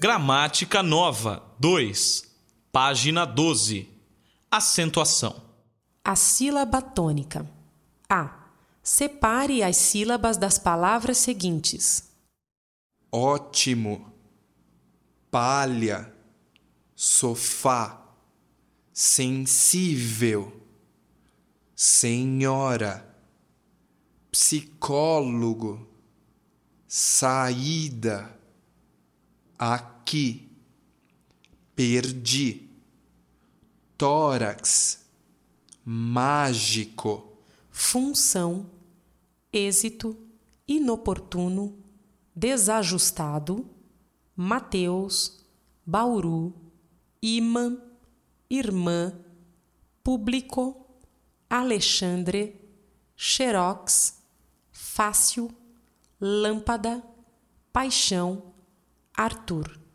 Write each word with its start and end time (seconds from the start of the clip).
Gramática 0.00 0.80
Nova 0.80 1.42
2, 1.58 2.24
página 2.70 3.24
12. 3.24 3.88
Acentuação. 4.48 5.42
A 6.04 6.14
sílaba 6.14 6.80
tônica. 6.80 7.44
A. 8.08 8.46
Separe 8.80 9.60
as 9.60 9.76
sílabas 9.76 10.36
das 10.36 10.56
palavras 10.56 11.18
seguintes: 11.18 12.12
ótimo, 13.10 14.12
palha, 15.32 16.14
sofá, 16.94 18.00
sensível, 18.92 20.62
senhora, 21.74 23.04
psicólogo, 24.30 25.88
saída, 26.86 28.38
aqui, 29.58 30.48
perdi, 31.74 32.68
tórax, 33.96 35.04
mágico, 35.84 37.38
função, 37.70 38.70
êxito, 39.52 40.16
inoportuno, 40.66 41.76
desajustado, 42.34 43.68
Mateus, 44.36 45.44
Bauru, 45.84 46.54
imã, 47.20 47.76
irmã, 48.48 49.12
público, 50.04 50.86
Alexandre, 51.50 52.54
xerox, 53.16 54.22
fácil, 54.70 55.50
lâmpada, 56.20 57.02
paixão, 57.72 58.54
Arthur. 59.18 59.87